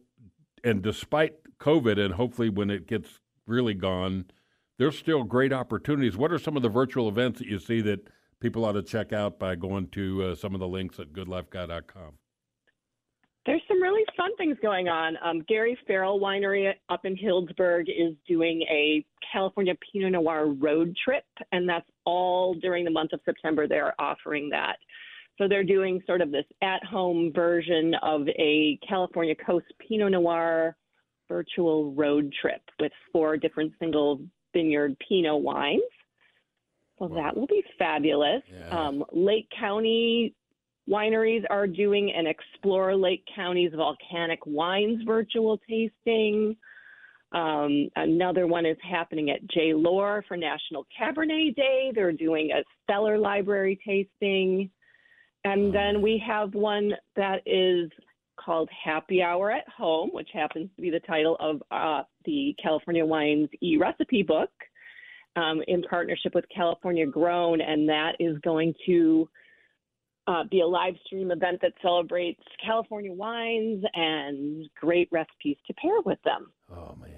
And 0.63 0.81
despite 0.81 1.35
COVID, 1.59 2.03
and 2.03 2.13
hopefully 2.15 2.49
when 2.49 2.69
it 2.69 2.87
gets 2.87 3.19
really 3.47 3.75
gone, 3.75 4.25
there's 4.77 4.97
still 4.97 5.23
great 5.23 5.53
opportunities. 5.53 6.17
What 6.17 6.33
are 6.33 6.39
some 6.39 6.57
of 6.57 6.63
the 6.63 6.69
virtual 6.69 7.07
events 7.07 7.39
that 7.39 7.47
you 7.47 7.59
see 7.59 7.81
that 7.81 8.09
people 8.45 8.63
ought 8.63 8.73
to 8.73 8.83
check 8.83 9.11
out 9.11 9.39
by 9.39 9.55
going 9.55 9.87
to 9.87 10.21
uh, 10.21 10.35
some 10.35 10.53
of 10.53 10.59
the 10.59 10.67
links 10.67 10.99
at 10.99 11.11
goodlifeguy.com? 11.11 12.11
There's 13.47 13.61
some 13.67 13.81
really 13.81 14.03
fun 14.15 14.35
things 14.37 14.55
going 14.61 14.87
on. 14.87 15.17
Um, 15.23 15.43
Gary 15.47 15.75
Farrell 15.87 16.19
Winery 16.19 16.71
up 16.89 17.05
in 17.05 17.15
Healdsburg 17.15 17.89
is 17.89 18.13
doing 18.27 18.61
a 18.69 19.03
California 19.33 19.73
Pinot 19.91 20.11
Noir 20.11 20.45
road 20.45 20.95
trip, 21.03 21.23
and 21.53 21.67
that's 21.67 21.89
all 22.05 22.53
during 22.53 22.85
the 22.85 22.91
month 22.91 23.13
of 23.13 23.19
September. 23.25 23.67
They're 23.67 23.99
offering 23.99 24.49
that. 24.49 24.75
So 25.39 25.47
they're 25.47 25.63
doing 25.63 26.03
sort 26.05 26.21
of 26.21 26.29
this 26.31 26.45
at 26.61 26.83
home 26.83 27.31
version 27.33 27.95
of 28.03 28.27
a 28.27 28.77
California 28.87 29.33
Coast 29.33 29.65
Pinot 29.79 30.11
Noir 30.11 30.75
virtual 31.27 31.95
road 31.95 32.31
trip 32.39 32.61
with 32.79 32.91
four 33.11 33.37
different 33.37 33.73
single 33.79 34.21
vineyard 34.53 34.95
Pinot 35.09 35.41
wines. 35.41 35.81
Wow. 36.99 37.09
that 37.15 37.35
will 37.35 37.47
be 37.47 37.63
fabulous. 37.77 38.41
Yeah. 38.51 38.69
Um, 38.69 39.03
Lake 39.11 39.47
County 39.57 40.33
wineries 40.89 41.43
are 41.49 41.67
doing 41.67 42.11
an 42.15 42.27
Explore 42.27 42.95
Lake 42.95 43.23
County's 43.35 43.71
Volcanic 43.75 44.39
Wines 44.45 45.01
virtual 45.05 45.59
tasting. 45.69 46.55
Um, 47.31 47.89
another 47.95 48.47
one 48.47 48.65
is 48.65 48.77
happening 48.87 49.29
at 49.29 49.45
J. 49.47 49.73
Lohr 49.73 50.23
for 50.27 50.37
National 50.37 50.85
Cabernet 50.97 51.55
Day. 51.55 51.91
They're 51.93 52.11
doing 52.11 52.51
a 52.51 52.63
stellar 52.83 53.17
library 53.17 53.79
tasting. 53.85 54.69
And 55.43 55.73
then 55.73 56.01
we 56.01 56.21
have 56.25 56.53
one 56.55 56.93
that 57.15 57.41
is 57.45 57.91
called 58.39 58.69
Happy 58.83 59.21
Hour 59.21 59.51
at 59.51 59.67
Home, 59.69 60.09
which 60.13 60.29
happens 60.33 60.69
to 60.75 60.81
be 60.81 60.89
the 60.89 60.99
title 61.01 61.35
of 61.39 61.61
uh, 61.71 62.03
the 62.25 62.55
California 62.61 63.05
Wines 63.05 63.49
e 63.61 63.77
recipe 63.77 64.23
book 64.23 64.49
um, 65.35 65.61
in 65.67 65.81
partnership 65.83 66.33
with 66.33 66.45
California 66.55 67.05
Grown. 67.05 67.61
And 67.61 67.87
that 67.89 68.13
is 68.19 68.37
going 68.39 68.73
to 68.85 69.29
uh, 70.27 70.43
be 70.49 70.61
a 70.61 70.67
live 70.67 70.95
stream 71.05 71.31
event 71.31 71.59
that 71.61 71.73
celebrates 71.81 72.41
California 72.65 73.13
wines 73.13 73.83
and 73.93 74.67
great 74.79 75.07
recipes 75.11 75.57
to 75.67 75.73
pair 75.73 76.01
with 76.05 76.19
them. 76.23 76.51
Oh, 76.71 76.95
man. 76.99 77.11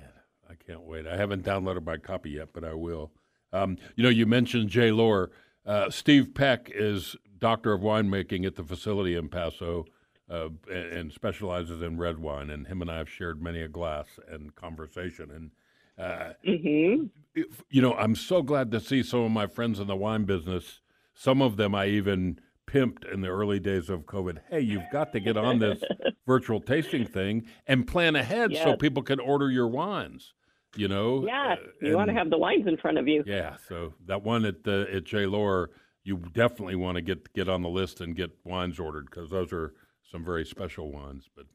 I 0.50 0.54
can't 0.56 0.84
wait. 0.84 1.06
I 1.08 1.18
haven't 1.18 1.44
downloaded 1.44 1.86
my 1.86 1.98
copy 1.98 2.32
yet, 2.32 2.50
but 2.54 2.64
I 2.64 2.74
will. 2.74 3.12
Um, 3.52 3.78
you 3.96 4.04
know, 4.04 4.10
you 4.10 4.26
mentioned 4.26 4.70
J. 4.70 4.92
Lohr. 4.92 5.32
Uh, 5.66 5.90
Steve 5.90 6.34
Peck 6.34 6.72
is 6.74 7.16
doctor 7.40 7.74
of 7.74 7.82
winemaking 7.82 8.46
at 8.46 8.56
the 8.56 8.64
facility 8.64 9.16
in 9.16 9.30
Paso 9.30 9.86
uh, 10.30 10.50
and, 10.72 10.94
and, 10.94 11.14
specializes 11.14 11.82
in 11.82 11.98
red 11.98 12.20
wine. 12.20 12.50
And 12.50 12.68
him 12.68 12.82
and 12.82 12.90
I 12.90 12.98
have 12.98 13.10
shared 13.10 13.42
many 13.42 13.62
a 13.62 13.68
glass 13.68 14.20
and 14.30 14.56
conversation. 14.56 15.30
And 15.32 15.52
uh, 15.98 16.34
mm-hmm. 16.46 17.06
if, 17.36 17.64
you 17.70 17.82
know, 17.82 17.94
I'm 17.94 18.16
so 18.16 18.42
glad 18.42 18.72
to 18.72 18.80
see 18.80 19.04
some 19.04 19.22
of 19.22 19.32
my 19.32 19.48
friends 19.48 19.80
in 19.80 19.88
the 19.88 19.96
wine 19.96 20.26
business. 20.26 20.82
Some 21.14 21.42
of 21.42 21.58
them 21.58 21.74
I 21.74 21.88
even 21.88 22.40
pimped 22.68 23.12
in 23.12 23.22
the 23.22 23.30
early 23.30 23.60
days 23.60 23.90
of 23.90 24.02
COVID. 24.02 24.40
Hey, 24.50 24.60
you've 24.60 24.90
got 24.92 25.14
to 25.14 25.20
get 25.20 25.38
on 25.38 25.60
this 25.60 25.82
virtual 26.28 26.60
tasting 26.60 27.06
thing 27.06 27.46
and 27.66 27.88
plan 27.88 28.16
ahead 28.16 28.52
yes. 28.52 28.64
so 28.64 28.76
people 28.76 29.02
can 29.02 29.20
order 29.20 29.50
your 29.50 29.68
wines. 29.68 30.34
You 30.76 30.88
know, 30.88 31.26
yeah, 31.26 31.54
uh, 31.54 31.56
you 31.82 31.96
want 31.96 32.10
to 32.10 32.14
have 32.14 32.30
the 32.30 32.38
wines 32.38 32.68
in 32.68 32.78
front 32.78 33.00
of 33.00 33.08
you. 33.08 33.24
Yeah, 33.26 33.56
so 33.68 33.94
that 34.06 34.22
one 34.22 34.46
at 34.46 34.58
uh, 34.68 34.86
at 34.94 35.06
J. 35.06 35.26
Lohr, 35.26 35.72
you 36.04 36.18
definitely 36.34 36.76
want 36.76 36.98
to 36.98 37.02
get 37.02 37.34
get 37.34 37.50
on 37.50 37.64
the 37.64 37.70
list 37.70 38.02
and 38.02 38.16
get 38.16 38.32
wines 38.44 38.78
ordered 38.78 39.06
because 39.10 39.32
those 39.32 39.52
are 39.54 39.74
some 40.12 40.24
very 40.24 40.46
special 40.46 40.92
wines. 40.92 41.30
But 41.36 41.46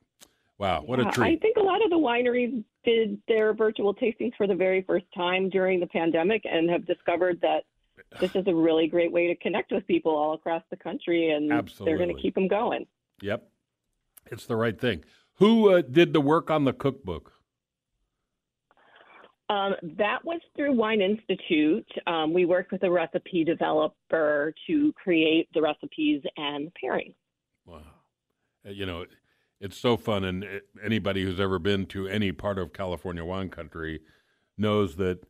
wow, 0.62 0.82
what 0.86 0.98
yeah, 0.98 1.08
a 1.08 1.12
treat! 1.12 1.26
I 1.26 1.36
think 1.40 1.56
a 1.56 1.62
lot 1.62 1.84
of 1.84 1.90
the 1.90 1.96
wineries 1.96 2.64
did 2.84 3.20
their 3.28 3.52
virtual 3.52 3.94
tastings 3.94 4.32
for 4.36 4.46
the 4.46 4.54
very 4.54 4.82
first 4.82 5.06
time 5.14 5.50
during 5.50 5.80
the 5.80 5.86
pandemic 5.86 6.42
and 6.44 6.70
have 6.70 6.86
discovered 6.86 7.40
that 7.42 7.64
this 8.20 8.34
is 8.34 8.44
a 8.46 8.54
really 8.54 8.86
great 8.86 9.10
way 9.10 9.26
to 9.26 9.34
connect 9.36 9.72
with 9.72 9.86
people 9.86 10.14
all 10.14 10.34
across 10.34 10.62
the 10.70 10.76
country, 10.76 11.30
and 11.30 11.52
Absolutely. 11.52 11.84
they're 11.90 12.04
going 12.04 12.16
to 12.16 12.22
keep 12.22 12.34
them 12.34 12.48
going. 12.48 12.86
Yep, 13.20 13.42
it's 14.30 14.46
the 14.46 14.56
right 14.56 14.80
thing. 14.80 15.04
Who 15.36 15.70
uh, 15.70 15.82
did 15.82 16.12
the 16.12 16.20
work 16.20 16.50
on 16.50 16.64
the 16.64 16.72
cookbook? 16.72 17.32
Um, 19.48 19.74
that 19.98 20.24
was 20.24 20.40
through 20.56 20.72
Wine 20.72 21.02
Institute. 21.02 21.86
Um, 22.06 22.32
we 22.32 22.46
worked 22.46 22.72
with 22.72 22.84
a 22.84 22.90
recipe 22.90 23.44
developer 23.44 24.54
to 24.66 24.92
create 24.94 25.48
the 25.52 25.60
recipes 25.60 26.22
and 26.36 26.68
the 26.68 26.72
pairing. 26.80 27.12
Wow. 27.66 27.82
Uh, 28.66 28.70
you 28.70 28.86
know, 28.86 29.04
it's 29.62 29.78
so 29.78 29.96
fun, 29.96 30.24
and 30.24 30.44
anybody 30.84 31.22
who's 31.22 31.38
ever 31.38 31.60
been 31.60 31.86
to 31.86 32.08
any 32.08 32.32
part 32.32 32.58
of 32.58 32.72
California 32.72 33.24
wine 33.24 33.48
country 33.48 34.00
knows 34.58 34.96
that 34.96 35.24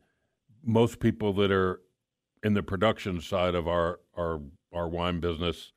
most 0.63 0.99
people 0.99 1.33
that 1.33 1.51
are 1.51 1.81
in 2.41 2.55
the 2.55 2.63
production 2.63 3.21
side 3.21 3.53
of 3.53 3.67
our 3.67 3.99
our 4.17 4.41
our 4.73 4.89
wine 4.89 5.19
business 5.19 5.71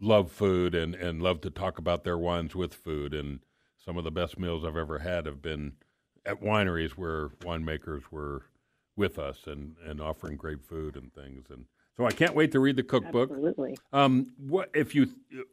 love 0.00 0.32
food 0.32 0.74
and 0.74 0.94
and 0.94 1.20
love 1.20 1.42
to 1.42 1.50
talk 1.50 1.78
about 1.78 2.02
their 2.02 2.16
wines 2.16 2.56
with 2.56 2.72
food 2.72 3.12
and 3.12 3.40
some 3.76 3.98
of 3.98 4.04
the 4.04 4.10
best 4.10 4.38
meals 4.38 4.64
I've 4.64 4.76
ever 4.76 5.00
had 5.00 5.26
have 5.26 5.42
been 5.42 5.74
at 6.24 6.42
wineries 6.42 6.92
where 6.92 7.28
winemakers 7.40 8.04
were 8.10 8.46
with 8.96 9.18
us 9.18 9.46
and 9.46 9.76
and 9.84 10.00
offering 10.00 10.36
great 10.38 10.62
food 10.62 10.96
and 10.96 11.12
things 11.12 11.46
and 11.50 11.66
so 12.00 12.06
I 12.06 12.12
can't 12.12 12.34
wait 12.34 12.52
to 12.52 12.60
read 12.60 12.76
the 12.76 12.82
cookbook. 12.82 13.30
Absolutely. 13.30 13.76
Um, 13.92 14.32
what 14.38 14.70
if 14.72 14.94
you? 14.94 15.08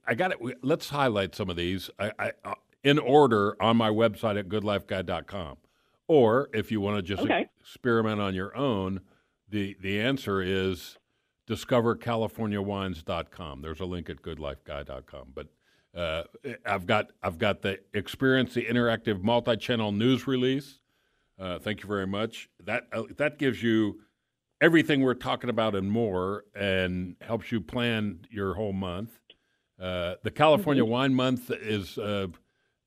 I 0.08 0.16
got 0.16 0.32
it. 0.32 0.38
Let's 0.64 0.88
highlight 0.88 1.36
some 1.36 1.50
of 1.50 1.58
these. 1.58 1.90
I, 2.00 2.14
I 2.18 2.32
uh, 2.46 2.54
in 2.86 3.00
order 3.00 3.62
on 3.62 3.76
my 3.76 3.90
website 3.90 4.40
at 4.40 4.48
goodlifeguy.com. 4.48 5.58
Or 6.08 6.48
if 6.54 6.72
you 6.72 6.80
want 6.80 7.00
to 7.00 7.02
just 7.02 7.24
okay. 7.24 7.50
experiment 7.60 8.22
on 8.22 8.34
your 8.34 8.56
own, 8.56 9.02
the 9.50 9.76
the 9.82 10.00
answer 10.00 10.42
is 10.42 10.98
discovercaliforniawines.com. 11.50 13.62
There's 13.62 13.82
a 13.82 13.86
link 13.86 14.10
at 14.10 14.22
goodlifeguy.com. 14.22 15.34
But 15.36 15.48
uh, 15.94 16.24
I've 16.66 16.86
got 16.86 17.12
I've 17.22 17.38
got 17.38 17.62
the 17.62 17.82
experience 17.94 18.54
the 18.54 18.64
interactive 18.64 19.22
multi-channel 19.22 19.92
news 19.92 20.28
release. 20.28 20.80
Uh, 21.38 21.60
thank 21.60 21.84
you 21.84 21.90
very 21.90 22.08
much. 22.08 22.50
That 22.64 22.88
uh, 22.94 23.04
that 23.18 23.38
gives 23.38 23.62
you 23.62 24.00
everything 24.62 25.02
we're 25.02 25.14
talking 25.14 25.50
about 25.50 25.76
and 25.76 25.92
more, 25.92 26.46
and 26.56 27.16
helps 27.22 27.52
you 27.52 27.62
plan 27.62 28.26
your 28.30 28.54
whole 28.54 28.74
month. 28.74 29.12
Uh, 29.80 30.16
the 30.24 30.32
California 30.32 30.84
mm-hmm. 30.84 30.92
Wine 30.92 31.14
Month 31.14 31.52
is, 31.52 31.98
uh, 31.98 32.28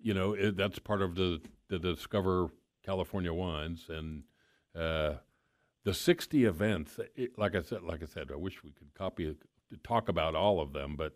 you 0.00 0.14
know, 0.14 0.32
it, 0.32 0.56
that's 0.56 0.78
part 0.78 1.02
of 1.02 1.14
the 1.14 1.40
the 1.68 1.78
Discover 1.78 2.48
California 2.84 3.32
Wines, 3.32 3.86
and 3.88 4.24
uh, 4.74 5.14
the 5.84 5.94
60 5.94 6.44
events 6.44 6.98
it, 7.16 7.38
like 7.38 7.54
i 7.54 7.62
said 7.62 7.82
like 7.82 8.02
i 8.02 8.06
said 8.06 8.30
i 8.32 8.36
wish 8.36 8.62
we 8.62 8.70
could 8.70 8.92
copy 8.94 9.36
talk 9.82 10.08
about 10.08 10.34
all 10.34 10.60
of 10.60 10.72
them 10.72 10.96
but 10.96 11.14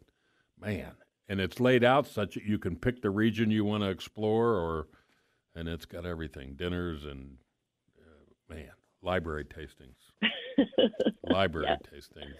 man 0.60 0.92
and 1.28 1.40
it's 1.40 1.60
laid 1.60 1.84
out 1.84 2.06
such 2.06 2.34
that 2.34 2.44
you 2.44 2.58
can 2.58 2.76
pick 2.76 3.02
the 3.02 3.10
region 3.10 3.50
you 3.50 3.64
want 3.64 3.82
to 3.82 3.90
explore 3.90 4.54
or 4.54 4.88
and 5.54 5.68
it's 5.68 5.86
got 5.86 6.06
everything 6.06 6.54
dinners 6.56 7.04
and 7.04 7.36
uh, 8.00 8.54
man 8.54 8.70
library 9.02 9.44
tastings 9.44 10.03
library 11.30 11.66
yeah. 11.68 11.76
tastings 11.76 12.34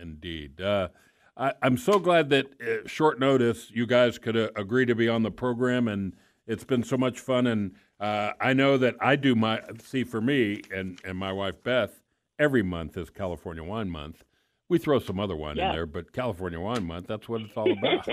indeed 0.00 0.60
uh, 0.60 0.88
I, 1.36 1.52
am 1.62 1.76
so 1.76 1.98
glad 1.98 2.30
that 2.30 2.46
uh, 2.60 2.86
short 2.86 3.20
notice 3.20 3.70
you 3.70 3.86
guys 3.86 4.18
could 4.18 4.36
uh, 4.36 4.48
agree 4.56 4.86
to 4.86 4.94
be 4.94 5.08
on 5.08 5.22
the 5.22 5.30
program 5.30 5.88
and 5.88 6.14
it's 6.46 6.64
been 6.64 6.82
so 6.82 6.96
much 6.96 7.20
fun 7.20 7.46
and 7.46 7.74
uh, 7.98 8.32
I 8.40 8.52
know 8.52 8.76
that 8.78 8.96
I 9.00 9.16
do 9.16 9.34
my 9.34 9.60
see 9.82 10.04
for 10.04 10.20
me 10.20 10.62
and 10.74 11.00
and 11.04 11.16
my 11.16 11.32
wife 11.32 11.62
Beth 11.62 12.00
every 12.38 12.62
month 12.62 12.96
is 12.96 13.10
California 13.10 13.62
Wine 13.62 13.90
Month. 13.90 14.24
We 14.68 14.78
throw 14.78 14.98
some 14.98 15.20
other 15.20 15.36
wine 15.36 15.56
yeah. 15.56 15.68
in 15.68 15.76
there, 15.76 15.86
but 15.86 16.12
California 16.12 16.60
Wine 16.60 16.84
Month 16.84 17.06
that's 17.06 17.28
what 17.28 17.40
it's 17.40 17.56
all 17.56 17.70
about. 17.78 18.06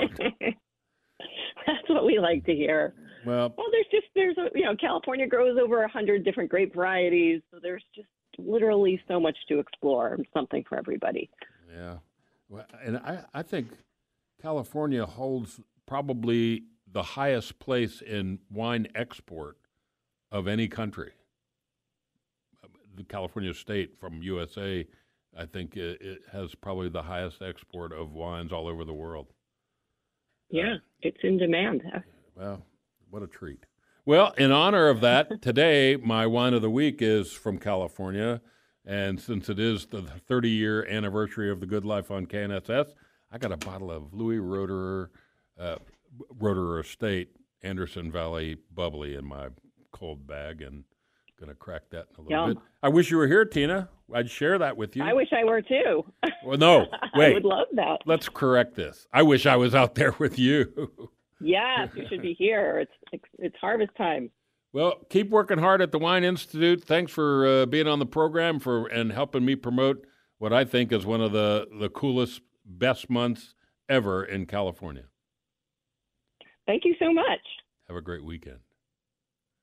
that's 1.67 1.89
what 1.89 2.05
we 2.05 2.19
like 2.19 2.45
to 2.45 2.53
hear. 2.53 2.93
Well, 3.25 3.53
well, 3.57 3.67
there's 3.72 3.88
just 3.91 4.07
there's 4.15 4.38
a, 4.38 4.50
you 4.57 4.65
know 4.65 4.75
California 4.75 5.27
grows 5.27 5.57
over 5.62 5.83
a 5.83 5.89
hundred 5.89 6.24
different 6.24 6.50
grape 6.50 6.74
varieties, 6.74 7.41
so 7.51 7.60
there's 7.62 7.83
just 7.95 8.07
literally 8.37 9.01
so 9.07 9.19
much 9.19 9.37
to 9.49 9.59
explore. 9.59 10.17
Something 10.33 10.63
for 10.67 10.77
everybody. 10.77 11.29
Yeah, 11.73 11.97
well, 12.49 12.65
and 12.83 12.97
I 12.97 13.23
I 13.33 13.41
think 13.41 13.67
California 14.41 15.05
holds 15.05 15.59
probably 15.85 16.63
the 16.91 17.03
highest 17.03 17.59
place 17.59 18.01
in 18.01 18.39
wine 18.51 18.87
export 18.95 19.57
of 20.31 20.47
any 20.47 20.67
country. 20.67 21.11
The 22.95 23.03
California 23.03 23.53
state 23.53 23.97
from 23.97 24.21
USA 24.21 24.85
I 25.37 25.45
think 25.45 25.75
it, 25.75 26.01
it 26.01 26.21
has 26.31 26.55
probably 26.55 26.89
the 26.89 27.01
highest 27.01 27.41
export 27.41 27.91
of 27.91 28.11
wines 28.11 28.51
all 28.51 28.67
over 28.67 28.85
the 28.85 28.93
world. 28.93 29.27
Yeah, 30.49 30.75
uh, 30.75 30.77
it's 31.01 31.17
in 31.23 31.37
demand. 31.37 31.81
Well, 32.35 32.65
what 33.09 33.23
a 33.23 33.27
treat. 33.27 33.65
Well, 34.05 34.33
in 34.38 34.51
honor 34.51 34.89
of 34.89 35.00
that, 35.01 35.41
today 35.41 35.95
my 35.95 36.27
wine 36.27 36.53
of 36.53 36.62
the 36.62 36.69
week 36.69 37.01
is 37.01 37.31
from 37.31 37.57
California. 37.57 38.41
And 38.86 39.17
since 39.19 39.48
it 39.48 39.60
is 39.60 39.86
the 39.86 40.01
30 40.01 40.50
year 40.50 40.86
anniversary 40.86 41.50
of 41.50 41.62
the 41.62 41.65
Good 41.65 41.86
Life 41.86 42.12
on 42.12 42.25
KNSS, 42.25 42.91
I 43.31 43.38
got 43.38 43.53
a 43.53 43.57
bottle 43.57 43.89
of 43.89 44.13
Louis 44.13 44.39
Roederer, 44.39 45.07
uh, 45.57 45.77
Roederer 46.38 46.81
Estate 46.81 47.29
Anderson 47.62 48.12
Valley 48.12 48.57
bubbly 48.74 49.15
in 49.15 49.25
my 49.25 49.48
cold 49.93 50.27
bag 50.27 50.62
and 50.62 50.83
going 51.39 51.50
to 51.50 51.55
crack 51.55 51.83
that 51.91 52.07
in 52.10 52.15
a 52.17 52.22
little 52.27 52.48
Yum. 52.48 52.53
bit. 52.55 52.63
I 52.83 52.89
wish 52.89 53.10
you 53.10 53.15
were 53.15 53.27
here, 53.27 53.45
Tina. 53.45 53.88
I'd 54.13 54.29
share 54.29 54.57
that 54.60 54.75
with 54.75 54.98
you. 54.98 55.03
I 55.03 55.13
wish 55.13 55.29
I 55.31 55.45
were 55.45 55.62
too. 55.62 56.03
Well, 56.45 56.57
no, 56.57 56.88
wait. 57.15 57.31
I 57.31 57.33
would 57.36 57.45
love 57.45 57.67
that. 57.75 58.01
Let's 58.05 58.27
correct 58.27 58.75
this. 58.75 59.07
I 59.13 59.24
wish 59.24 59.45
I 59.45 59.55
was 59.55 59.74
out 59.74 59.95
there 59.95 60.12
with 60.19 60.38
you. 60.38 60.91
Yes, 61.43 61.89
you 61.95 62.05
should 62.09 62.21
be 62.21 62.33
here. 62.33 62.85
It's 63.12 63.23
it's 63.38 63.55
harvest 63.59 63.91
time. 63.97 64.31
Well, 64.71 65.05
keep 65.09 65.29
working 65.29 65.59
hard 65.59 65.81
at 65.81 65.91
the 65.91 66.00
Wine 66.00 66.23
Institute. 66.23 66.83
Thanks 66.83 67.12
for 67.12 67.45
uh, 67.45 67.65
being 67.67 67.88
on 67.88 68.00
the 68.00 68.07
program 68.07 68.59
for 68.59 68.88
and 68.88 69.12
helping 69.12 69.45
me 69.45 69.55
promote 69.55 70.05
what 70.39 70.51
I 70.51 70.65
think 70.65 70.91
is 70.91 71.05
one 71.05 71.21
of 71.21 71.31
the 71.31 71.67
the 71.79 71.89
coolest, 71.89 72.41
best 72.65 73.09
months 73.09 73.53
ever 73.88 74.23
in 74.23 74.45
California. 74.45 75.05
Thank 76.65 76.85
you 76.85 76.95
so 76.97 77.13
much. 77.13 77.41
Have 77.88 77.97
a 77.97 78.01
great 78.01 78.23
weekend. 78.23 78.59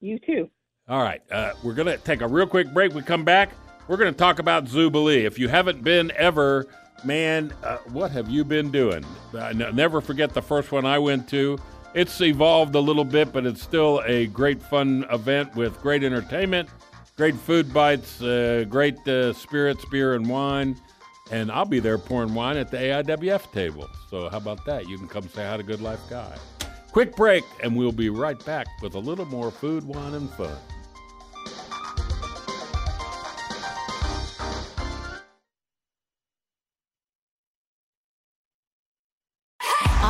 You 0.01 0.19
too. 0.19 0.49
All 0.89 1.03
right, 1.03 1.23
uh, 1.31 1.53
we're 1.63 1.75
going 1.75 1.87
to 1.87 1.99
take 1.99 2.21
a 2.21 2.27
real 2.29 2.47
quick 2.47 2.73
break. 2.73 2.95
We 2.95 3.03
come 3.03 3.25
back. 3.25 3.51
We're 3.89 3.97
going 3.97 4.13
to 4.13 4.19
talk 4.19 4.39
about 4.39 4.67
Zoobilee. 4.67 5.25
If 5.25 5.39
you 5.39 5.49
haven't 5.49 5.83
been 5.83 6.13
ever, 6.17 6.67
man, 7.05 7.53
uh, 7.63 7.79
what 7.89 8.11
have 8.13 8.29
you 8.29 8.45
been 8.45 8.71
doing? 8.71 9.05
Uh, 9.33 9.53
never 9.53 10.01
forget 10.01 10.35
the 10.35 10.43
first 10.43 10.73
one 10.73 10.85
I 10.85 10.99
went 10.99 11.29
to. 11.31 11.59
It's 11.93 12.21
evolved 12.21 12.77
a 12.77 12.81
little 12.81 13.05
bit, 13.05 13.33
but 13.33 13.47
it's 13.47 13.61
still 13.61 14.01
a 14.07 14.29
great, 14.29 14.63
fun 14.63 15.05
event 15.11 15.57
with 15.57 15.81
great 15.83 16.05
entertainment, 16.05 16.69
great 17.17 17.35
food 17.35 17.73
bites, 17.73 18.23
uh, 18.23 18.65
great 18.69 18.97
uh, 19.09 19.33
spirits, 19.33 19.85
beer, 19.91 20.15
and 20.15 20.29
wine. 20.29 20.81
And 21.33 21.51
I'll 21.51 21.65
be 21.65 21.81
there 21.81 21.99
pouring 21.99 22.33
wine 22.33 22.57
at 22.57 22.71
the 22.71 22.77
AIWF 22.77 23.51
table. 23.53 23.89
So, 24.09 24.29
how 24.29 24.37
about 24.37 24.65
that? 24.67 24.89
You 24.89 24.99
can 24.99 25.09
come 25.09 25.29
say 25.29 25.45
hi 25.45 25.57
to 25.57 25.63
Good 25.65 25.81
Life 25.81 26.01
Guy. 26.09 26.37
Quick 26.93 27.17
break, 27.17 27.45
and 27.63 27.77
we'll 27.77 27.93
be 27.93 28.09
right 28.09 28.43
back 28.45 28.67
with 28.83 28.95
a 28.95 28.99
little 28.99 29.27
more 29.27 29.51
food, 29.51 29.85
wine, 29.85 30.15
and 30.15 30.31
fun. 30.31 30.57